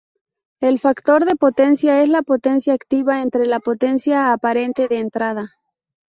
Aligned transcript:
El 0.61 0.79
factor 0.79 1.25
de 1.25 1.35
potencia 1.35 2.01
es 2.01 2.09
la 2.09 2.23
potencia 2.23 2.73
activa 2.73 3.21
entre 3.21 3.45
la 3.45 3.59
potencia 3.59 4.33
aparente 4.33 4.87
de 4.87 4.97
entrada. 4.97 5.51